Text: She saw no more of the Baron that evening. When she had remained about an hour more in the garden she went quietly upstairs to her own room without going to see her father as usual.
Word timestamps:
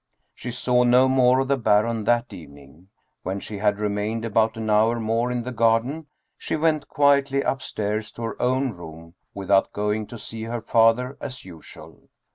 She 0.33 0.49
saw 0.49 0.81
no 0.83 1.07
more 1.07 1.41
of 1.41 1.47
the 1.47 1.59
Baron 1.59 2.05
that 2.05 2.33
evening. 2.33 2.87
When 3.21 3.39
she 3.39 3.59
had 3.59 3.77
remained 3.79 4.25
about 4.25 4.57
an 4.57 4.67
hour 4.67 4.99
more 4.99 5.31
in 5.31 5.43
the 5.43 5.51
garden 5.51 6.07
she 6.39 6.55
went 6.55 6.87
quietly 6.87 7.43
upstairs 7.43 8.11
to 8.13 8.23
her 8.23 8.41
own 8.41 8.71
room 8.71 9.13
without 9.35 9.73
going 9.73 10.07
to 10.07 10.17
see 10.17 10.45
her 10.45 10.61
father 10.63 11.19
as 11.21 11.45
usual. 11.45 12.09